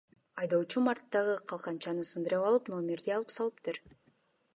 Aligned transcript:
Айдоочум 0.43 0.87
арттагы 0.93 1.35
калканчаны 1.53 2.05
сындырып 2.13 2.47
алып, 2.47 2.73
номерди 2.77 3.15
алып 3.19 3.35
салыптыр. 3.37 3.79